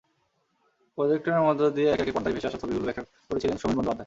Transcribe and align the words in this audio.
প্রজেক্টরের 0.97 1.43
মধ্য 1.47 1.61
দিয়ে 1.69 1.89
একে 1.89 2.01
একে 2.01 2.11
পর্দায় 2.11 2.33
ভেসে 2.35 2.47
আসা 2.47 2.59
ছবিগুলো 2.61 2.85
ব্যাখ্যা 2.85 3.03
করছিলেন 3.29 3.57
সোমেন 3.57 3.75
বন্দ্যোপাধ্যায়। 3.77 3.99